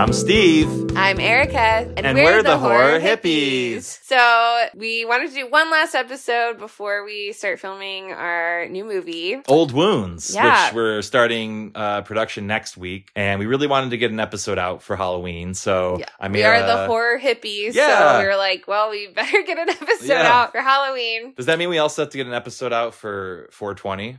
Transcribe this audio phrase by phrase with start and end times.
[0.00, 0.96] I'm Steve.
[0.96, 3.82] I'm Erica, and, And we're the Horror Hippies.
[4.02, 9.42] So we wanted to do one last episode before we start filming our new movie.
[9.46, 10.68] Old Wounds, Yeah.
[10.68, 14.58] which we're starting uh, production next week, and we really wanted to get an episode
[14.58, 15.52] out for Halloween.
[15.52, 16.06] So Yeah.
[16.18, 18.14] I made we are the horror hippies, Yeah.
[18.14, 20.32] so we were like, well, we better get an episode Yeah.
[20.32, 21.34] out for Halloween.
[21.36, 24.18] Does that mean we also have to get an episode out for 420?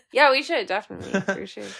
[0.12, 1.62] yeah, we should definitely for sure.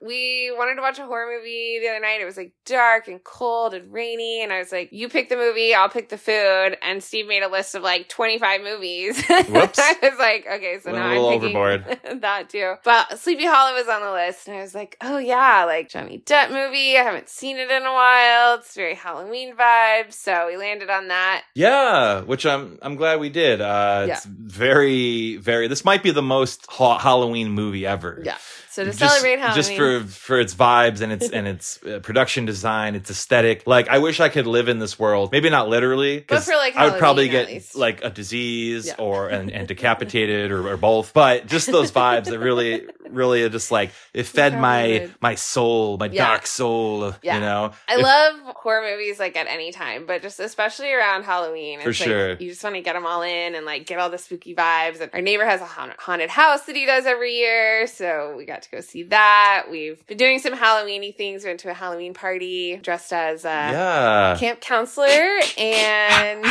[0.00, 2.20] We wanted to watch a horror movie the other night.
[2.20, 5.36] It was like dark and cold and rainy, and I was like, "You pick the
[5.36, 9.16] movie, I'll pick the food." And Steve made a list of like twenty five movies.
[9.28, 9.78] Whoops.
[9.78, 12.00] I was like, "Okay, so Went now I'm picking overboard.
[12.22, 15.64] that too." But Sleepy Hollow was on the list, and I was like, "Oh yeah,
[15.64, 16.96] like Johnny Depp movie.
[16.96, 18.54] I haven't seen it in a while.
[18.58, 21.42] It's very Halloween vibes." So we landed on that.
[21.56, 23.60] Yeah, which I'm I'm glad we did.
[23.60, 25.66] Uh, It's very very.
[25.66, 28.22] This might be the most ha- Halloween movie ever.
[28.24, 28.36] Yeah.
[28.78, 31.98] So to just, celebrate Halloween, just for for its vibes and its and its uh,
[32.00, 33.66] production design, its aesthetic.
[33.66, 35.32] Like I wish I could live in this world.
[35.32, 38.94] Maybe not literally, But for, like, I would probably get like a disease Yeah.
[38.98, 41.12] or and, and decapitated or, or both.
[41.12, 45.14] But just those vibes that really really just like it fed my would.
[45.20, 46.26] my soul, my Yeah.
[46.28, 47.14] dark soul.
[47.22, 47.34] Yeah.
[47.34, 51.24] You know, I If- love horror movies like at any time, but just especially around
[51.24, 51.80] Halloween.
[51.80, 52.30] For it's sure.
[52.30, 54.54] Like, you just want to get them all in and like get all the spooky
[54.54, 55.00] vibes.
[55.00, 58.62] And our neighbor has a haunted house that he does every year, so we got
[58.62, 59.66] to go see that.
[59.70, 61.42] We've been doing some Halloweeny things.
[61.44, 64.36] We went to a Halloween party dressed as a yeah.
[64.38, 66.44] camp counselor and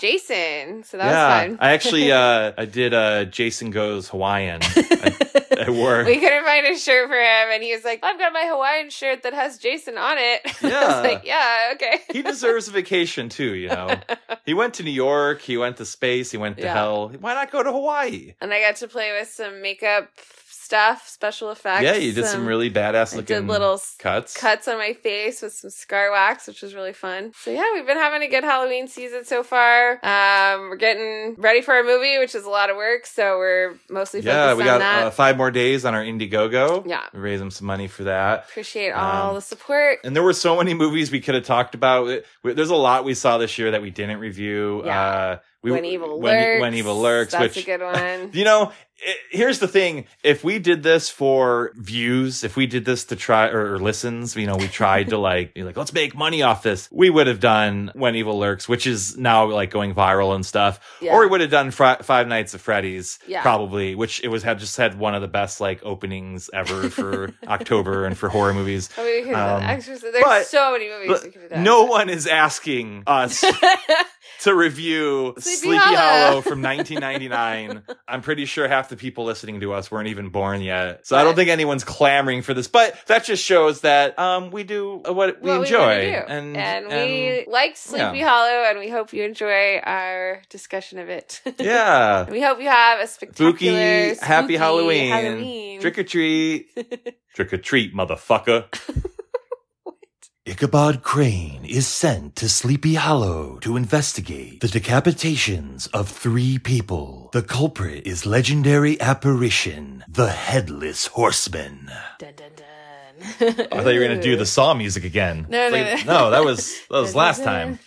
[0.00, 0.82] Jason.
[0.84, 1.58] So that yeah, was fun.
[1.60, 6.06] I actually uh I did uh Jason Goes Hawaiian at, at work.
[6.06, 8.90] we couldn't find a shirt for him, and he was like, "I've got my Hawaiian
[8.90, 10.86] shirt that has Jason on it." I Yeah.
[10.86, 13.94] was like, "Yeah, okay." he deserves a vacation too, you know.
[14.46, 16.74] He went to New York, he went to space, he went to Yeah.
[16.74, 17.08] hell.
[17.18, 18.34] Why not go to Hawaii?
[18.42, 20.10] and I got to play with some makeup
[20.64, 21.82] stuff, special effects.
[21.82, 24.34] yeah, you did some really badass I looking did little cuts.
[24.36, 27.32] cuts on my face with some scar wax, which was really fun.
[27.36, 29.92] So yeah, we've been having a good Halloween season so far.
[30.02, 33.74] Um, we're getting ready for our movie, which is a lot of work, so we're
[33.90, 36.86] mostly focused Yeah, we got uh, five more days on our Indiegogo.
[36.86, 37.04] Yeah.
[37.12, 38.46] We raised them some money for that.
[38.48, 39.98] Appreciate all um, the support.
[40.04, 42.22] And there were so many movies we could have talked about.
[42.42, 44.82] There's a lot we saw this year that we didn't review.
[44.84, 45.02] Yeah.
[45.02, 46.60] Uh, we, when evil when, lurks.
[46.60, 48.30] When evil lurks, That's which a good one.
[48.34, 48.72] You know,
[49.06, 50.06] i here's the thing.
[50.22, 54.36] If we did this for views, if we did this to try or, or listens,
[54.36, 56.88] you know, we tried to like be like, let's make money off this.
[56.92, 60.80] We would have done When Evil Lurks, which is now like going viral and stuff.
[61.00, 61.12] Yeah.
[61.14, 63.42] Or we would have done Five Nights at Freddy's, Yeah.
[63.42, 67.32] probably, which it was had just had one of the best like openings ever for
[67.48, 68.88] October and for horror movies.
[68.96, 71.50] I mean, we could have done Um, There's but- so many movies we could have
[71.50, 71.62] done.
[71.64, 73.44] no one is asking us
[74.44, 75.96] to review Sleepy Sleepy, Hollow.
[75.96, 76.40] Hollow.
[76.42, 77.82] from 1999.
[78.06, 81.06] I'm pretty sure half the people listening to us weren't even born yet.
[81.06, 84.62] So I don't think anyone's clamoring for this, but that just shows that um, we
[84.62, 86.06] do what we what enjoy.
[86.06, 86.32] we want do.
[86.34, 88.28] And, and, we like Sleepy yeah.
[88.28, 91.40] Hollow, and we hope you enjoy our discussion of it.
[91.58, 92.28] yeah.
[92.30, 95.10] we hope you have a spectacular, Spooky, happy Halloween.
[95.10, 95.80] Halloween.
[95.80, 96.68] Trick or treat.
[97.34, 98.64] Trick or treat, motherfucker.
[100.46, 107.30] Ichabod Crane is sent to Sleepy Hollow to investigate the decapitations of three people.
[107.32, 111.90] The culprit is legendary apparition, the Headless Horseman.
[112.18, 113.66] Dun, dun, dun.
[113.72, 115.46] I thought you were going to do the Saw music again.
[115.48, 116.30] No, no, like- no.
[116.30, 117.78] that was that was last time.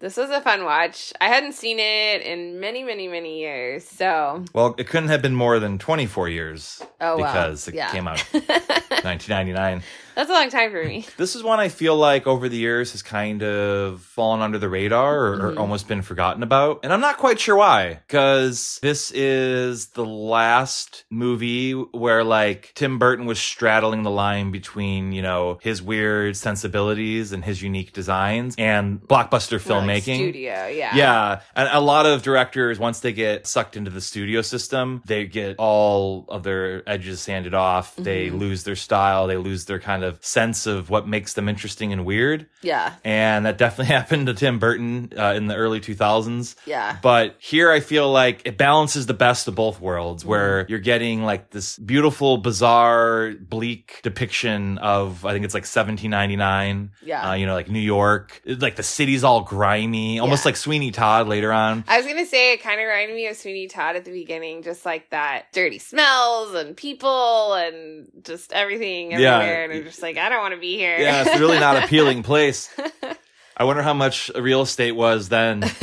[0.00, 1.12] This was a fun watch.
[1.20, 3.84] I hadn't seen it in many, many, many years.
[3.86, 7.32] So, Well, it couldn't have been more than 24 years oh well.
[7.32, 7.92] because it yeah.
[7.92, 9.82] came out 1999.
[10.16, 11.06] That's a long time for me.
[11.16, 14.68] This is one I feel like over the years has kind of fallen under the
[14.68, 15.58] radar or, or Mhm.
[15.60, 16.80] almost been forgotten about.
[16.82, 22.98] And I'm not quite sure why, because this is the last movie where like Tim
[22.98, 28.54] Burton was straddling the line between, you know, his weird sensibilities and his unique designs
[28.58, 30.16] and blockbuster More like filmmaking.
[30.16, 30.94] studio, yeah.
[30.96, 35.26] Yeah, and a lot of directors, once they get sucked into the studio system, they
[35.26, 37.94] get all of their edges sanded off.
[37.96, 38.38] They Mhm.
[38.38, 39.26] lose their style.
[39.26, 42.46] They lose their kind of sense of what makes them interesting and weird.
[42.62, 42.92] Yeah.
[43.04, 46.54] And that definitely happened to Tim Burton uh, in the early 2000s.
[46.66, 46.96] Yeah.
[47.02, 51.22] But here I feel like it balances the best of both worlds where you're getting
[51.24, 56.90] like this beautiful, bizarre, bleak depiction of, I think it's like 1799.
[57.04, 57.30] Yeah.
[57.30, 58.42] Uh, you know, like New York.
[58.46, 60.48] Like the city's all grimy, almost Yeah.
[60.48, 61.84] like Sweeney Todd later on.
[61.88, 64.62] I was gonna say it kind of reminded me of Sweeney Todd at the beginning,
[64.62, 69.36] just like that dirty smells and people and just everything Yeah.
[69.38, 69.64] everywhere.
[69.64, 70.98] And I'm just like, I don't want to be here.
[70.98, 72.68] Yeah, it's really not appealing place.
[73.56, 75.62] I wonder how much real estate was then.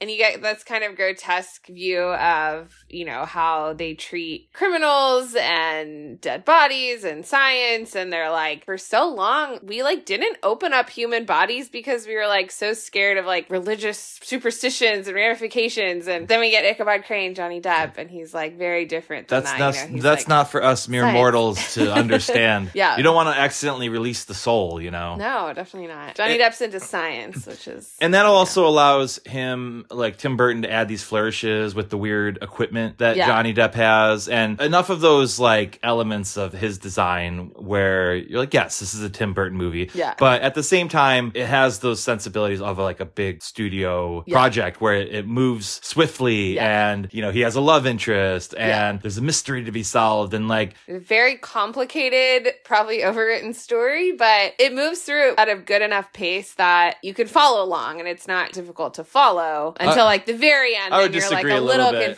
[0.00, 5.34] and you get this kind of grotesque view of you know how they treat criminals
[5.38, 10.72] and dead bodies and science and they're like for so long we like didn't open
[10.72, 16.06] up human bodies because we were like so scared of like religious superstitions and ramifications
[16.08, 19.52] and then we get ichabod crane johnny depp and he's like very different than That's
[19.52, 20.02] that, not you know?
[20.02, 21.14] That's like, not for us mere science.
[21.14, 22.70] mortals to understand.
[22.74, 22.96] Yeah.
[22.96, 25.16] you don't want to accidentally release the soul, you know.
[25.16, 29.86] no definitely not johnny It- depp's into science which is And that also allows him,
[29.90, 33.26] like Tim Burton, to add these flourishes with the weird equipment that Yeah.
[33.26, 38.54] Johnny Depp has, and enough of those like elements of his design where you're like,
[38.54, 39.90] yes, this is a Tim Burton movie.
[39.94, 40.14] Yeah.
[40.18, 44.34] But at the same time, it has those sensibilities of like a big studio Yeah.
[44.34, 46.90] project where it, it moves swiftly, Yeah.
[46.92, 50.34] and you know he has a love interest, and there's a mystery to be solved,
[50.34, 56.12] and like very complicated, probably overwritten story, but it moves through at a good enough
[56.12, 60.26] pace that you can follow along and it's not difficult to follow uh, until like
[60.26, 62.10] the very end I would and you're like a a little little bit.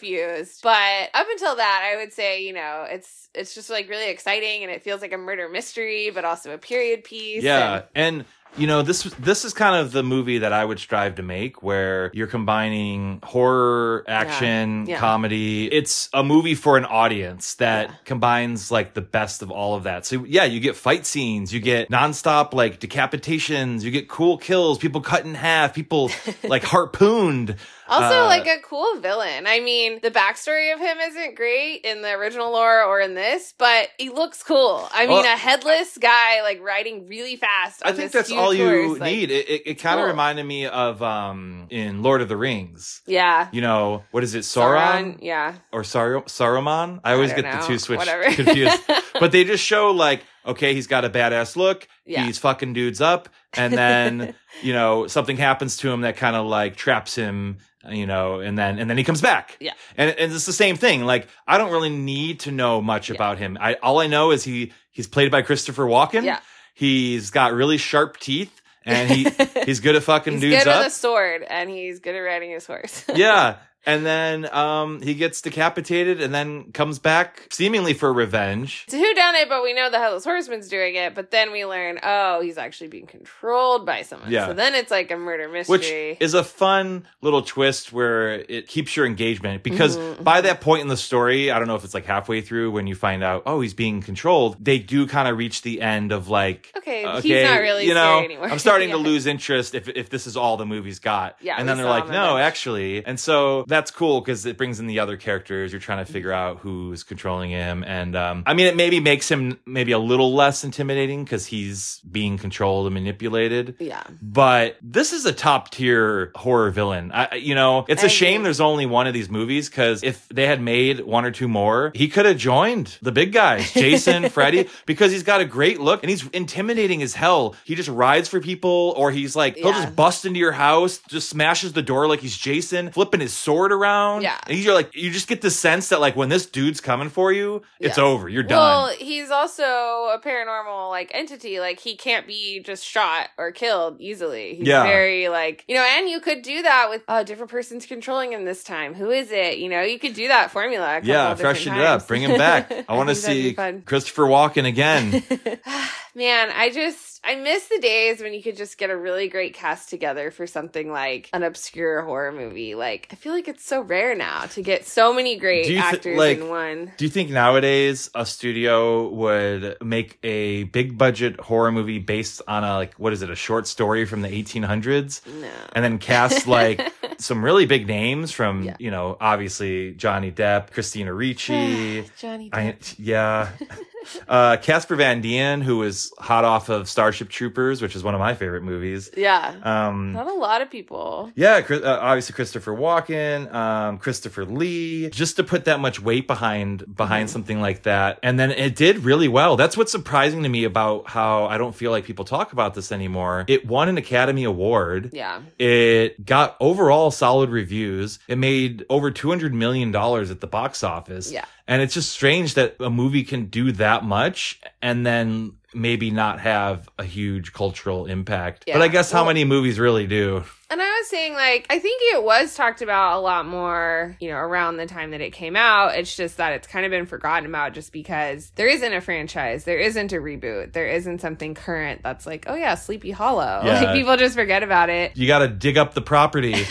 [0.62, 4.62] But up until that, I would say, you know, it's it's just like really exciting
[4.62, 7.43] and it feels like a murder mystery, but also a period piece.
[7.43, 8.25] Yeah, and- and
[8.56, 11.62] you know this this is kind of the movie that I would strive to make,
[11.62, 14.98] where you're combining horror, action, Yeah.
[14.98, 15.66] comedy.
[15.72, 17.94] It's a movie for an audience that Yeah.
[18.04, 20.06] combines like the best of all of that.
[20.06, 24.78] So yeah, you get fight scenes, you get nonstop like decapitations, you get cool kills,
[24.78, 26.10] people cut in half, people
[26.44, 27.56] like harpooned.
[27.88, 29.46] Also, Uh, like a cool villain.
[29.46, 33.54] I mean, the backstory of him isn't great in the original lore or in this,
[33.58, 34.88] but he looks cool.
[34.93, 37.82] I mean, Well- a headless guy like riding really fast.
[37.84, 39.30] I think that's all you like- need.
[39.30, 40.10] It, it, it kind of cool.
[40.10, 43.02] reminded me of um in Lord of the Rings.
[43.06, 43.48] Yeah.
[43.52, 45.18] You know what is it, Sauron?
[45.22, 45.54] Yeah.
[45.72, 47.00] or Sar- Saruman.
[47.04, 48.82] I always don't get the two switched confused.
[49.20, 51.86] but they just show like, okay, he's got a badass look.
[52.04, 52.24] Yeah.
[52.24, 56.46] He's fucking dudes up, and then you know something happens to him that kind of
[56.46, 57.58] like traps him.
[57.88, 59.56] You know, and then and then he comes back.
[59.60, 59.70] Yeah.
[59.96, 61.04] and, and it's the same thing.
[61.04, 63.14] Like I don't really need to know much Yeah.
[63.14, 63.56] about him.
[63.60, 66.24] I all I know is he he's played by Christopher Walken.
[66.24, 66.40] Yeah.
[66.76, 69.26] He's got really sharp teeth, and he
[69.64, 70.84] he's good at fucking He's dudes good up.
[70.84, 73.05] with a sword and he's good at riding his horse.
[73.14, 73.56] yeah.
[73.86, 78.84] And then um, he gets decapitated and then comes back seemingly for revenge.
[78.88, 81.14] It's a who done it, but we know the Headless Horseman's doing it.
[81.14, 84.30] But then we learn, oh, he's actually being controlled by someone.
[84.32, 84.48] Yeah.
[84.48, 88.66] So then it's like a murder mystery, Which is a fun little twist where it
[88.66, 91.84] keeps your engagement because Mhm, by that point in the story, I don't know if
[91.84, 95.28] it's like halfway through when you find out, oh, he's being controlled, they do kind
[95.28, 98.48] of reach the end of like, okay, okay, he's not really you know, anymore.
[98.48, 101.36] I'm starting to lose interest if if this is all the movie's got.
[101.40, 104.87] Yeah, and then they're like, no, actually, and so that's cool because it brings in
[104.87, 105.73] the other characters.
[105.73, 109.31] You're trying to figure out who's controlling him, and um, I mean, it maybe makes
[109.31, 113.76] him maybe a little less intimidating because he's being controlled and manipulated.
[113.78, 114.02] Yeah.
[114.23, 117.12] But this is a top tier horror villain.
[117.12, 118.44] I, you know, it's a I shame agree.
[118.44, 121.93] there's only one of these movies because if they had made one or two more,
[121.94, 126.02] he could have joined the big guys, Jason, Freddy, because he's got a great look
[126.02, 127.55] and he's intimidating as hell.
[127.64, 129.84] He just rides for people or he's like, he'll Yeah.
[129.84, 133.56] just bust into your house, just smashes the door like he's Jason, flipping his sword
[133.73, 134.23] around.
[134.23, 134.38] Yeah.
[134.47, 137.32] And you're like, you just get the sense that like when this dude's coming for
[137.32, 138.05] you, it's Yeah.
[138.05, 138.29] over.
[138.29, 138.58] You're done.
[138.58, 141.58] Well, he's also a paranormal like entity.
[141.61, 144.55] Like he can't be just shot or killed easily.
[144.56, 144.82] He's Yeah.
[144.85, 148.44] very like you know, and you could do that with oh, different person's controlling him
[148.44, 148.94] this time.
[148.94, 149.58] Who is it?
[149.58, 150.98] You know, you could do that formula.
[150.98, 152.06] a yeah, freshen it up.
[152.06, 152.70] Bring him back.
[152.89, 153.84] I want to think that'd be see.
[153.86, 155.22] Christopher Walken again.
[156.15, 159.55] Man, I just I miss the days when you could just get a really great
[159.55, 162.75] cast together for something like an obscure horror movie.
[162.75, 166.17] Like I feel like it's so rare now to get so many great you actors
[166.17, 166.93] like- in one.
[166.96, 172.65] Do you think nowadays a studio would make a big budget horror movie based on
[172.65, 175.49] a like what is it a short story from the 1800s No.
[175.73, 176.81] and then cast like
[177.19, 178.77] some really big names from Yeah.
[178.79, 182.94] you know obviously Johnny Depp, Christina Ricci, Johnny I, Depp.
[182.99, 183.51] yeah,
[184.29, 188.20] uh, Casper Van Dien who was hot off of Starship Troopers, which is one of
[188.20, 189.11] my favorite movies.
[189.17, 189.55] yeah.
[189.63, 191.31] Um, Not a lot of people.
[191.35, 196.27] yeah, Chris- uh, obviously Christopher Walken, um, Christopher Lee, just to put that much weight
[196.27, 197.32] behind behind Mhm.
[197.32, 199.56] something like that, and then it did really well.
[199.56, 202.93] That's what's surprising to me about how I don't feel like people talk about this
[202.93, 203.44] anymore.
[203.49, 205.11] It won an Academy Award.
[205.13, 205.41] Yeah.
[205.58, 208.19] It got overall solid reviews.
[208.29, 211.31] It made over two hundred million dollars at the box office.
[211.31, 211.44] Yeah.
[211.69, 216.41] And it's just strange that a movie can do that much and then maybe not
[216.41, 218.65] have a huge cultural impact.
[218.67, 218.75] Yeah.
[218.75, 220.44] But I guess how many movies really do?
[220.69, 224.31] And I was saying, like, I think it was talked about a lot more, you
[224.31, 225.96] know, around the time that it came out.
[225.96, 229.63] It's just that it's kind of been forgotten about just because there isn't a franchise,
[229.63, 233.63] there isn't a reboot, there isn't something current that's like, oh yeah, Sleepy Hollow.
[233.67, 233.82] Yeah.
[233.82, 235.17] Like, people just forget about it.
[235.17, 236.53] You got to dig up the property,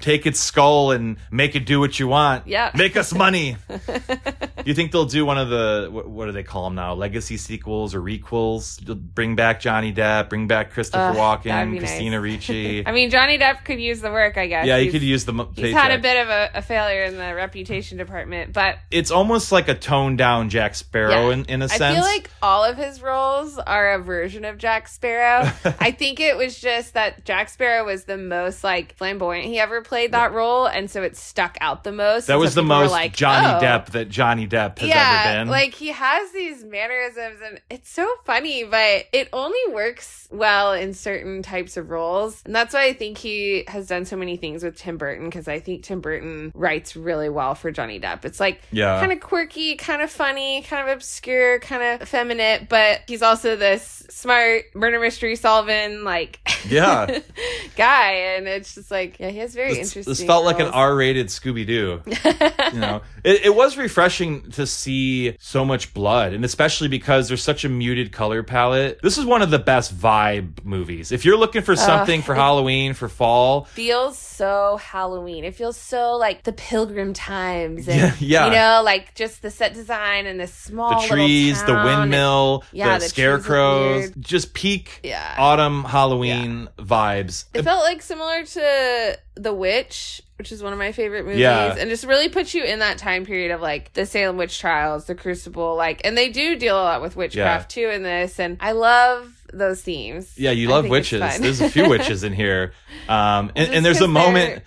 [0.00, 2.46] take its skull, and make it do what you want.
[2.46, 2.70] Yeah.
[2.74, 3.56] Make us money.
[4.64, 6.94] you think they'll do one of the, what, what do they call them now?
[6.94, 8.80] Legacy sequels or requels?
[9.14, 12.22] Bring back Johnny Depp, bring back Christopher Ugh, Walken, Christina nice.
[12.22, 12.86] Ricci.
[12.86, 14.66] I mean, Johnny Depp could use the work, I guess.
[14.66, 17.34] yeah, He's- could use the He's had a bit of a, a failure in the
[17.34, 21.34] reputation department, but It's almost like a toned down Jack Sparrow Yeah.
[21.34, 21.82] in, in a I sense.
[21.82, 25.50] I feel like all of his roles are a version of Jack Sparrow.
[25.80, 29.82] I think it was just that Jack Sparrow was the most like flamboyant he ever
[29.82, 32.26] played that role, and so it stuck out the most.
[32.26, 35.38] that was so the most like, Johnny "Oh." Depp that Johnny Depp has yeah, ever
[35.38, 35.48] been.
[35.48, 40.92] like he has these mannerisms, and it's so funny, but it only works well in
[40.92, 44.62] certain types of roles, and that's why I think he has done so many things
[44.62, 48.26] with Tim Burton because I think Tim Burton writes really well for Johnny Depp.
[48.26, 49.00] It's like yeah.
[49.00, 53.56] kind of quirky, kind of funny, kind of obscure, kind of effeminate, but he's also
[53.56, 57.20] this smart murder mystery solving like Yeah.
[57.76, 60.10] guy, and it's just like yeah, he has very this, interesting.
[60.10, 60.66] this felt like an.
[60.66, 62.02] R-rated Scooby Doo.
[62.72, 67.42] you know, it, it was refreshing to see so much blood, and especially because there's
[67.42, 69.00] such a muted color palette.
[69.02, 71.12] This is one of the best vibe movies.
[71.12, 75.44] If you're looking for something for Halloween for fall, feels so Halloween.
[75.44, 78.44] It feels so like the Pilgrim times, and Yeah, yeah.
[78.46, 82.94] you know, like just the set design and the small the trees, the windmill, Yeah,
[82.98, 85.34] the, the scarecrows, just peak Yeah.
[85.38, 87.44] autumn Halloween vibes.
[87.54, 91.76] It felt like similar to The Witch, which is one of my favorite movies, Yeah.
[91.78, 95.04] and just really puts you in that time period of like the Salem witch trials,
[95.04, 98.56] the Crucible, like, and they do deal a lot with witchcraft too in this, and
[98.58, 100.32] I love those themes.
[100.38, 101.20] Yeah, you I love witches.
[101.40, 102.72] There's a few witches in here,
[103.10, 104.62] um, and, and there's a moment.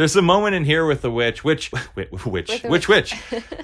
[0.00, 3.14] There's a moment in here with the witch, which, which, which, which, which.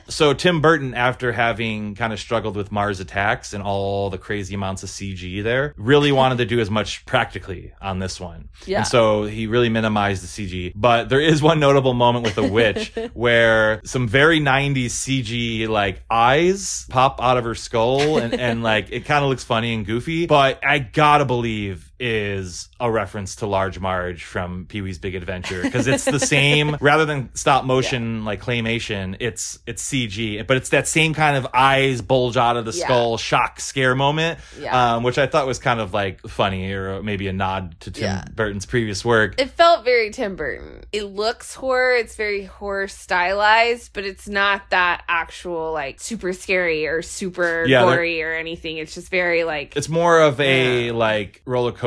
[0.06, 4.54] so Tim Burton, after having kind of struggled with Mars Attacks and all the crazy
[4.54, 8.50] amounts of CG there, really wanted to do as much practically on this one.
[8.66, 8.80] Yeah.
[8.80, 10.74] And so he really minimized the CG.
[10.76, 16.02] But there is one notable moment with the witch where some very 90s CG like
[16.10, 19.86] eyes pop out of her skull and, and like it kind of looks funny and
[19.86, 20.26] goofy.
[20.26, 25.62] But I gotta believe is a reference to Large Marge from Pee Wee's Big Adventure
[25.62, 30.68] because it's the same rather than stop motion like claymation it's it's CG but it's
[30.70, 32.84] that same kind of eyes bulge out of the Yeah.
[32.84, 34.96] skull shock scare moment Yeah.
[34.96, 38.04] um, which I thought was kind of like funny or maybe a nod to Tim
[38.04, 38.24] Yeah.
[38.34, 40.82] Burton's previous work It felt very Tim Burton.
[40.92, 41.94] It looks horror.
[41.94, 47.82] It's very horror stylized, but it's not that actual like super scary or super Yeah,
[47.82, 48.76] gory or anything.
[48.78, 50.92] It's just very like it's more of a Yeah.
[50.92, 51.85] like roller coaster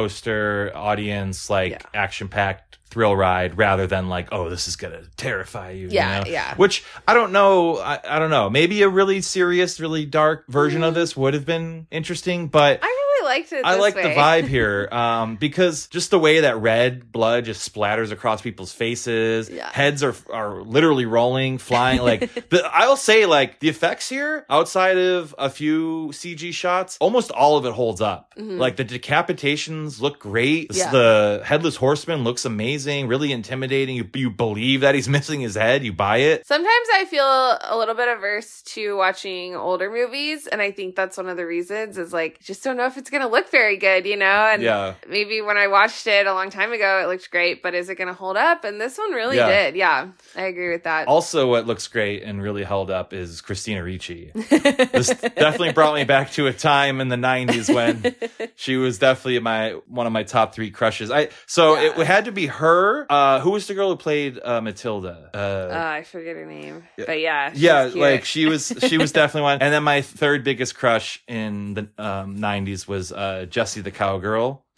[0.75, 1.77] audience like Yeah.
[1.93, 6.19] action packed thrill ride rather than like oh this is gonna terrify you you Yeah,
[6.21, 6.25] know?
[6.29, 6.55] yeah.
[6.55, 10.81] which i don't know I, I don't know maybe a really serious really dark version
[10.81, 10.87] Mm.
[10.87, 13.63] of this would have been interesting but I really liked it.
[13.63, 18.11] I like the vibe here um, because just the way that red blood just splatters
[18.11, 19.69] across people's faces, Yeah.
[19.71, 22.01] heads are are literally rolling, flying.
[22.01, 27.31] Like but I'll say, like the effects here, outside of a few CG shots, almost
[27.31, 28.33] all of it holds up.
[28.37, 28.57] Mhm.
[28.57, 30.71] Like the decapitations look great.
[30.73, 30.91] Yeah.
[30.91, 33.95] The headless horseman looks amazing, really intimidating.
[33.95, 35.83] You you believe that he's missing his head.
[35.83, 36.47] You buy it.
[36.47, 41.17] Sometimes I feel a little bit averse to watching older movies, and I think that's
[41.17, 41.97] one of the reasons.
[41.97, 44.25] Is like just don't know if it's gonna look very good, you know.
[44.25, 44.95] And Yeah.
[45.07, 47.95] maybe when I watched it a long time ago, it looked great, but is it
[47.95, 48.63] gonna hold up?
[48.63, 49.47] And this one really Yeah.
[49.47, 49.75] did.
[49.75, 51.07] Yeah, I agree with that.
[51.07, 54.31] Also, what looks great and really held up is Christina Ricci.
[54.35, 58.15] this definitely brought me back to a time in the 90s when
[58.55, 61.99] she was definitely my one of my top three crushes i so Yeah.
[61.99, 65.37] it had to be her uh who was the girl who played uh matilda uh,
[65.37, 69.61] Uh, I forget her name, but yeah, yeah like she was she was definitely one
[69.61, 74.63] and then my third biggest crush in the um 90s was uh jessie the cowgirl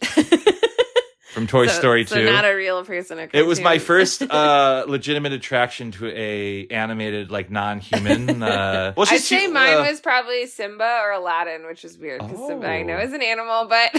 [1.32, 3.18] from toy So- story so 2 not a real person.
[3.18, 9.06] a it was my first uh legitimate attraction to a animated like non-human uh well
[9.10, 12.66] I'd say she- mine uh, was probably Simba or Aladdin, which is weird because Simba
[12.68, 13.00] I know Oh.
[13.04, 13.92] is an animal, but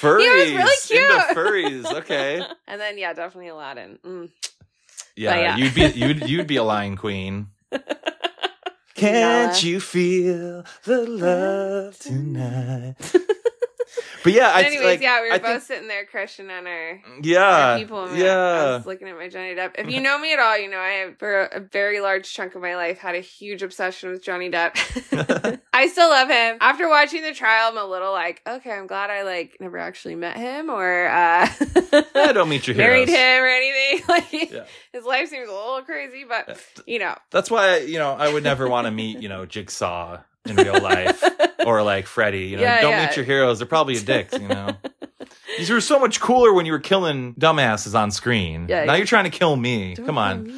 [0.00, 1.00] furries really cute.
[1.10, 3.98] into furries okay and then yeah, definitely Aladdin.
[4.04, 4.30] Mm.
[5.16, 5.56] Yeah, yeah.
[5.56, 7.48] you'd be you'd you'd be a lion queen.
[8.94, 12.94] Can't you feel the love tonight?
[14.22, 16.50] But yeah, I But anyways, like, yeah, we were I both think, sitting there crushing
[16.50, 18.04] on our, yeah, our people.
[18.04, 18.76] and I yeah.
[18.76, 19.72] was looking at my Johnny Depp.
[19.78, 22.54] If you know me at all, you know I have for a very large chunk
[22.54, 24.76] of my life had a huge obsession with Johnny Depp.
[25.72, 26.58] I still love him.
[26.60, 30.16] After watching the trial, I'm a little like, okay, I'm glad I like never actually
[30.16, 31.48] met him or uh
[32.14, 34.06] I don't meet your married him or anything.
[34.08, 34.64] Like Yeah.
[34.92, 37.16] his life seems a little crazy, but you know.
[37.30, 40.80] That's why you know I would never want to meet you know Jigsaw in real
[40.80, 41.22] life
[41.66, 42.46] or like Freddy.
[42.46, 43.06] You know, Yeah, don't yeah.
[43.06, 44.32] meet your heroes; they're probably a dicks.
[44.38, 44.76] You know,
[45.58, 48.66] these were so much cooler when you were killing dumbasses on screen.
[48.68, 49.96] Yeah, now you're trying to kill me.
[49.96, 50.52] Come on.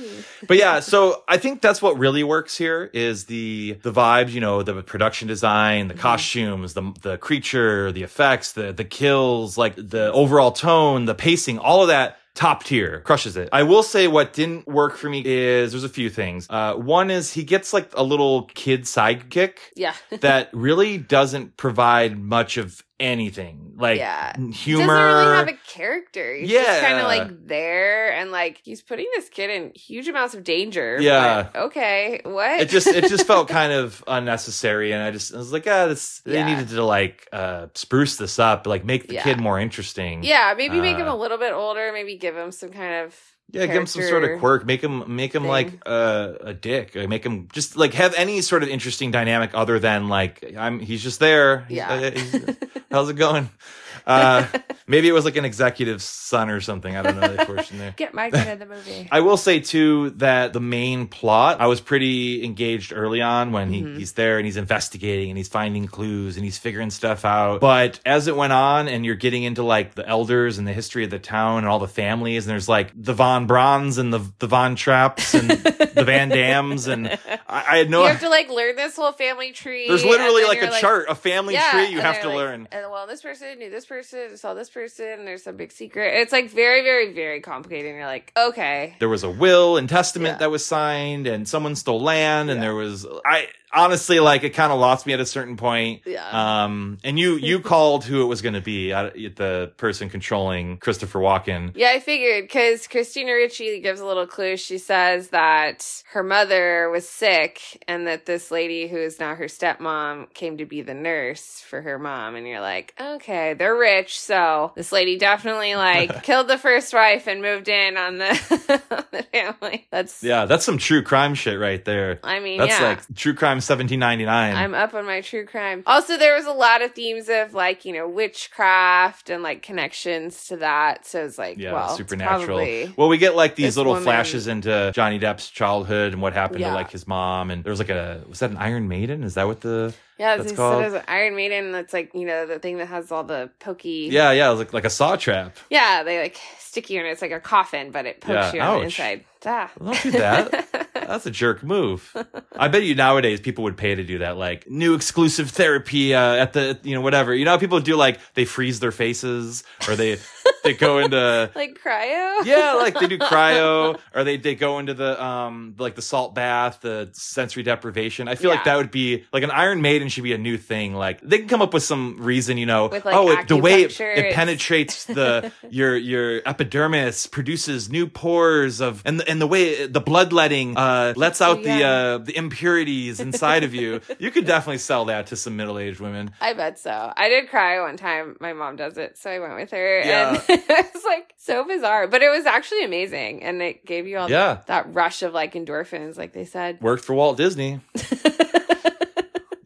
[0.48, 4.40] But yeah, so I think that's what really works here is the the vibes, you
[4.40, 5.88] know, the production design, Mm-hmm.
[5.96, 11.14] the costumes, the the creature, the effects, the the kills, like the overall tone, the
[11.14, 15.10] pacing, all of that top tier crushes it i will say what didn't work for
[15.10, 18.82] me is there's a few things uh one is he gets like a little kid
[18.84, 19.94] sidekick Yeah.
[20.20, 24.32] that really doesn't provide much of anything like Yeah.
[24.52, 26.34] humor doesn't really have a character.
[26.36, 30.34] He's just kind of like there and like he's putting this kid in huge amounts
[30.34, 30.98] of danger.
[31.00, 31.48] Yeah.
[31.52, 32.20] but okay.
[32.24, 32.60] What?
[32.60, 35.86] it just it just felt kind of unnecessary and i just I was like ah
[35.88, 36.46] this they Yeah.
[36.54, 39.24] needed to like uh spruce this up like make the Yeah.
[39.24, 41.90] kid more interesting yeah, maybe make him Uh, a little bit older.
[41.92, 43.18] Maybe give him some kind of
[43.52, 45.50] yeah give him some sort of quirk make him make him thing.
[45.50, 49.50] like uh, a dick Like, make him just like have any sort of interesting dynamic
[49.54, 51.92] other than like i'm he's just there He's- Yeah.
[51.92, 52.56] uh, he's-
[52.90, 53.48] how's it going
[54.06, 54.46] uh
[54.86, 57.94] maybe it was like an executive son or something i don't know the portion there
[57.96, 59.08] Get my kid in the movie.
[59.12, 63.72] I will say too that the main plot, I was pretty engaged early on when
[63.72, 63.96] he, Mhm.
[63.98, 67.60] he's there and he's investigating and he's finding clues and he's figuring stuff out.
[67.60, 71.04] But as it went on and you're getting into like the elders and the history
[71.04, 74.20] of the town and all the families, and there's like the Von Brauns and the,
[74.38, 75.50] the Von Trapps and
[75.94, 78.02] the Van Dams, and I, I had no.
[78.02, 79.86] you have to like learn this whole family tree.
[79.88, 82.68] there's literally like a you're chart, a family Yeah, tree you have to like- learn.
[82.72, 86.14] And well, this person knew this person, saw this person, and there's some big secret.
[86.20, 87.86] It's like very, very, very complicated.
[87.90, 90.38] And you're like, okay, there was a will and testament Yeah.
[90.38, 92.68] that was signed and someone stole land and Yeah.
[92.68, 96.64] there was i honestly like it kind of lost me at a certain point yeah.
[96.64, 100.76] um and you you called who it was going to be uh, the person controlling
[100.78, 104.56] christopher walken Yeah, I figured because Christina Ricci gives a little clue.
[104.56, 109.46] She says that her mother was sick and that this lady who is now her
[109.46, 112.34] stepmom came to be the nurse for her mom.
[112.36, 114.20] And you're like, okay, they're rich.
[114.20, 119.04] So this lady definitely like killed the first wife and moved in on the, on
[119.10, 119.86] the family.
[119.90, 122.88] That's, yeah that's some true crime shit right there I mean, that's yeah.
[122.88, 125.82] like true crime 1799 I'm up on my true crime.
[125.86, 130.46] Also, there was a lot of themes of like, you know, witchcraft and like connections
[130.48, 131.06] to that.
[131.06, 134.92] So it's like, yeah well, supernatural well we get like these little woman- flashes into
[134.94, 136.70] johnny depp's childhood and what happened Yeah.
[136.70, 139.34] to like his mom and there was like a was that an iron maiden is
[139.34, 141.72] that what the Yeah, That's called- said Iron Maiden.
[141.72, 144.08] That's like you know the thing that has all the pokey.
[144.10, 146.02] yeah yeah it was like like a saw trap yeah.
[146.02, 147.06] They like stick you in.
[147.06, 149.24] It's like a coffin, but it pokes Yeah, you on the inside.
[149.44, 149.70] Ah.
[149.78, 150.88] Don't do that.
[151.12, 152.16] That's a jerk move.
[152.56, 156.36] I bet you nowadays people would pay to do that, like new exclusive therapy uh,
[156.36, 157.34] at the, you know, whatever.
[157.34, 160.16] You know, people do like they freeze their faces or they
[160.64, 162.44] they go into like cryo.
[162.44, 166.34] yeah, like they do cryo or they they go into the um like the salt
[166.34, 168.28] bath, the sensory deprivation.
[168.28, 170.94] I feel like that would be like an Iron Maiden should be a new thing.
[170.94, 173.82] Like they can come up with some reason, you know, like, oh, it, the way
[173.82, 179.46] it, it penetrates the your your epidermis produces new pores of and the, and the
[179.46, 184.00] way the bloodletting uh lets out the uh the impurities inside of you.
[184.18, 186.30] You could definitely sell that to some middle-aged women.
[186.40, 187.12] I bet so.
[187.16, 188.36] I did cryo one time.
[188.40, 190.28] My mom does it, so I went with her, Yeah.
[190.28, 194.18] and it was like so bizarre, but it was actually amazing, and it gave you
[194.18, 194.58] all Yeah.
[194.66, 196.80] that rush of like endorphins, like they said.
[196.80, 197.80] Worked for Walt Disney.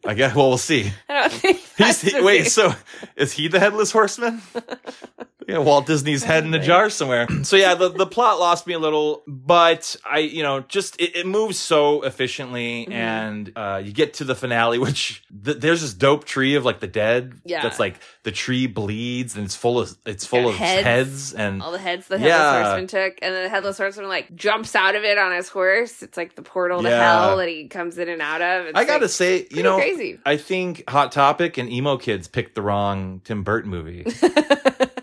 [0.07, 0.91] I guess well we'll see.
[1.09, 2.73] I don't think He's he, wait, so
[3.15, 4.41] is he the headless horseman?
[5.47, 7.27] yeah, Walt Disney's head in a jar somewhere.
[7.43, 11.15] So yeah, the, the plot lost me a little, but I, you know, just it,
[11.15, 12.91] it moves so efficiently, Mhm.
[12.93, 16.79] and uh, you get to the finale, which th- there's this dope tree of like
[16.79, 17.33] the dead.
[17.45, 17.61] Yeah.
[17.61, 20.83] that's like the tree bleeds and it's full of it's full Got of heads.
[20.83, 22.63] heads, and all the heads the headless Yeah.
[22.63, 26.01] horseman took, and then the headless horseman like jumps out of it on his horse.
[26.03, 28.65] It's like the portal to hell that he comes in and out of.
[28.67, 30.19] It's I gotta like, say, you know, crazy.
[30.25, 34.05] I think Hot Topic and Emo Kids picked the wrong Tim Burton movie.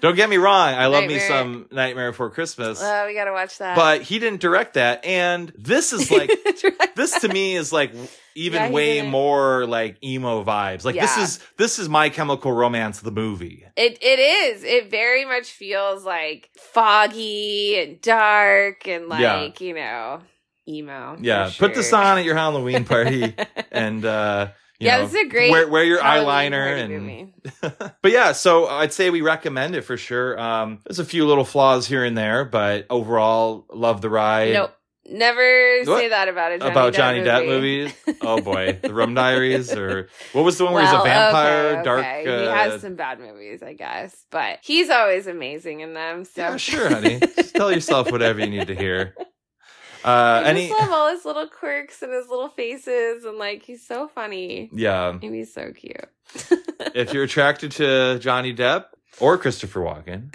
[0.01, 2.79] Don't get me wrong, I love me some Nightmare Before Christmas.
[2.83, 3.75] Oh, we gotta watch that.
[3.75, 6.31] but he didn't direct that and this is like
[6.95, 7.93] this to me is like
[8.35, 9.11] even Yeah, way didn't.
[9.13, 13.97] more like emo vibes like this is this is my chemical romance the movie It
[14.03, 14.63] it is.
[14.63, 19.49] It very much feels like foggy and dark and like Yeah.
[19.59, 20.21] you know
[20.69, 21.17] emo.
[21.21, 23.35] yeah put this on at your halloween party
[23.73, 24.49] and uh
[24.81, 25.51] yeah, know, this is a great.
[25.51, 27.33] wear, wear your eyeliner and
[28.03, 30.39] but yeah, so I'd say we recommend it for sure.
[30.39, 34.53] Um, there's a few little flaws here and there, but overall, love the ride.
[34.55, 34.75] Nope.
[35.07, 35.99] Never What?
[35.99, 37.83] say that about a Johnny About Depp Johnny Depp movie.
[37.83, 37.95] movies.
[38.23, 41.67] Oh boy, the Rum Diaries, or what was the one where he's a vampire?
[41.73, 41.99] okay, Dark.
[42.01, 42.27] okay.
[42.27, 46.25] Uh, he has some bad movies, I guess, but he's always amazing in them.
[46.25, 47.21] So yeah, sure, honey.
[47.21, 49.15] Just tell yourself whatever you need to hear.
[50.05, 53.87] Uh, I just love all his little quirks and his little faces, and like he's
[53.87, 56.09] so funny Yeah, and he's so cute.
[56.95, 58.87] if you're attracted to Johnny Depp
[59.21, 60.33] or Christopher Walken,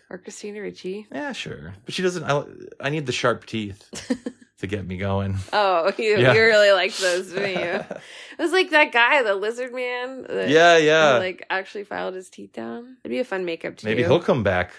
[0.10, 1.06] or Christina Ricci.
[1.12, 1.74] yeah, sure.
[1.84, 2.24] But she doesn't.
[2.24, 2.44] I,
[2.80, 3.88] I need the sharp teeth
[4.58, 5.36] to get me going.
[5.52, 6.32] Oh, you, Yeah.
[6.32, 7.96] you really liked those, didn't you?
[8.36, 10.22] It was like that guy, the lizard man.
[10.28, 11.10] that- Yeah, who, yeah.
[11.18, 12.96] like actually filed his teeth down.
[13.04, 13.86] It'd be a fun makeup too.
[13.86, 14.72] Maybe he'll come back.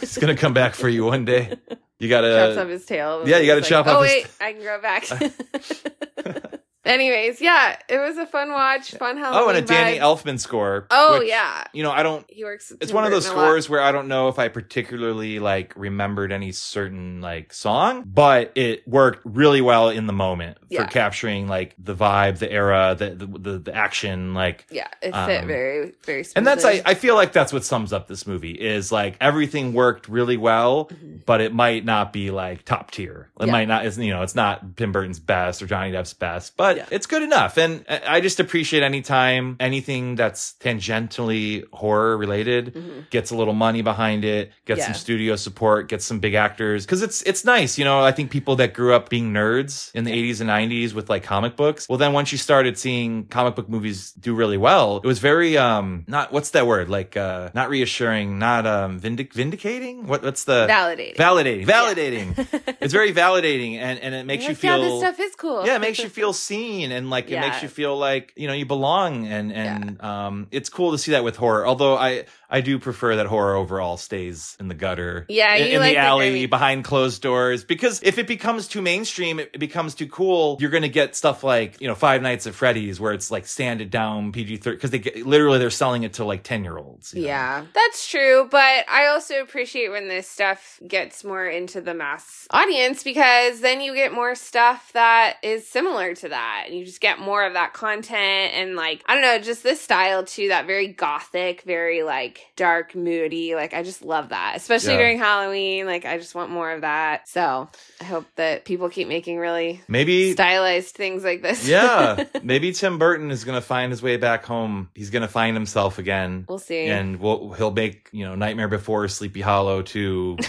[0.00, 1.56] He's gonna come back for you one day.
[1.98, 2.52] You gotta.
[2.54, 3.22] Chop off his tail.
[3.28, 6.61] yeah, you gotta It's chop like, off Oh his wait, I can grow back.
[6.84, 9.42] Anyways, yeah, it was a fun watch, fun Halloween.
[9.44, 9.98] Oh, and a Danny.
[9.98, 10.86] Elfman score.
[10.90, 12.24] Oh which, yeah, You know, I don't.
[12.28, 12.72] he works.
[12.80, 13.46] It's one of those Burton a lot.
[13.48, 18.50] scores where I don't know if I particularly like remembered any certain like song, but
[18.56, 20.84] it worked really well in the moment Yeah.
[20.84, 24.66] for capturing like the vibe, the era, the the the, the action, like.
[24.70, 26.24] Yeah, it fit Um, very, very.
[26.34, 26.82] And that's I.
[26.84, 30.86] I feel like that's what sums up this movie is like everything worked really well,
[30.86, 31.24] Mhm.
[31.26, 33.28] but it might not be like top tier.
[33.40, 33.52] It Yeah.
[33.52, 36.71] might not, is you know, it's not Tim Burton's best or Johnny Depp's best, but
[36.76, 36.86] Yeah.
[36.90, 37.56] it's good enough.
[37.56, 43.10] And I just appreciate anytime anything that's tangentially horror related Mhm.
[43.10, 44.84] gets a little money behind it, gets Yeah.
[44.86, 46.86] some studio support, gets some big actors.
[46.86, 47.78] Cause it's, it's nice.
[47.78, 50.94] You know, I think people that grew up being nerds in the 80s and 90s
[50.94, 54.56] with like comic books, well, then once you started seeing comic book movies do really
[54.58, 56.88] well, it was very, um, not, what's that word?
[56.88, 60.06] Like, uh, not reassuring, not, um, vindic- vindicating?
[60.06, 61.16] What, what's the, validating.
[61.16, 62.74] validating, validating.
[62.80, 65.66] it's very validating and, and it makes you feel, Yeah, this stuff is cool.
[65.66, 68.52] yeah, it makes you feel seen and like it makes you feel like you know
[68.52, 71.66] you belong and and um it's cool to see that with horror.
[71.66, 75.24] Although I I do prefer that horror overall stays in the gutter.
[75.28, 78.68] Yeah, in, in like the the alley grimy- behind closed doors because if it becomes
[78.68, 80.58] too mainstream, it, becomes too cool.
[80.60, 83.90] You're gonna get stuff like you know Five Nights at Freddy's where it's like sanded
[83.90, 87.14] down PG thirteen because they get, literally they're selling it to like ten year olds.
[87.14, 88.48] Yeah, that's true.
[88.50, 93.80] But I also appreciate when this stuff gets more into the mass audience because then
[93.80, 96.51] you get more stuff that is similar to that.
[96.66, 99.80] And you just get more of that content and, like, I don't know, just this
[99.80, 103.54] style too, that very gothic, very like dark, moody.
[103.54, 104.98] Like, I just love that, especially Yeah.
[104.98, 105.86] during Halloween.
[105.86, 107.28] Like, I just want more of that.
[107.28, 107.68] So
[108.00, 111.66] I hope that people keep making really Maybe stylized things like this.
[111.66, 114.90] yeah, maybe Tim Burton is gonna find his way back home.
[114.94, 116.44] He's gonna find himself again.
[116.48, 116.86] we'll see.
[116.86, 120.36] and we'll, he'll make you know Nightmare Before Sleepy Hollow too.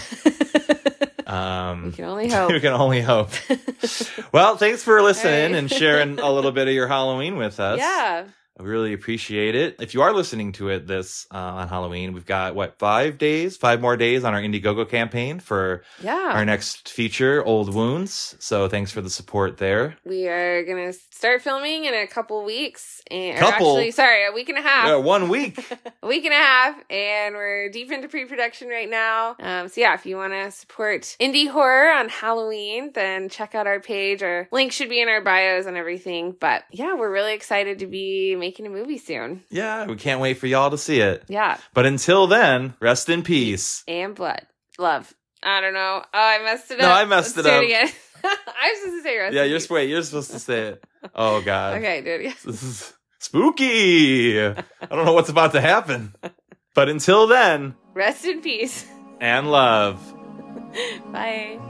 [1.34, 2.50] we Um, can only hope.
[2.52, 3.30] we can only hope.
[4.32, 5.58] Well, thanks for listening Right.
[5.58, 7.78] and sharing a little bit of your Halloween with us.
[7.78, 8.24] yeah.
[8.56, 9.76] I really appreciate it.
[9.80, 13.56] If you are listening to it this uh, on Halloween, we've got what five days,
[13.56, 16.30] five more days on our Indiegogo campaign for Yeah.
[16.32, 18.36] our next feature, Old Wounds.
[18.38, 19.96] So thanks for the support there.
[20.04, 23.70] We are gonna start filming in a couple weeks, and Couple?
[23.76, 24.86] actually, sorry, a week and a half.
[24.86, 25.58] Yeah, one week.
[26.02, 29.34] a week and a half, and we're deep into pre-production right now.
[29.40, 33.66] Um, so yeah, if you want to support indie horror on Halloween, then check out
[33.66, 34.22] our page.
[34.22, 36.36] Our link should be in our bios and everything.
[36.38, 39.42] But yeah, we're really excited to be making a movie soon.
[39.50, 41.24] yeah, we can't wait for y'all to see it.
[41.28, 43.82] Yeah, But until then, rest in peace.
[43.88, 44.42] and blood,
[44.78, 45.12] love.
[45.42, 46.02] I don't know.
[46.02, 46.96] Oh, I messed it No, up.
[46.96, 47.64] I messed Let's it do up.
[47.64, 47.88] again.
[48.24, 49.34] I'm supposed to say rest.
[49.34, 49.70] Yeah, in you're peace.
[49.70, 50.84] wait, you're supposed to say it.
[51.14, 51.76] Oh god.
[51.78, 52.34] Okay, do it again.
[52.46, 54.40] This is spooky.
[54.40, 54.54] I
[54.90, 56.14] don't know what's about to happen.
[56.74, 58.84] But until then, Rest in peace.
[59.20, 60.00] and love.
[61.12, 61.60] Bye.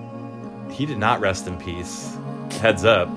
[0.70, 2.16] He did not rest in peace.
[2.62, 3.08] Heads up.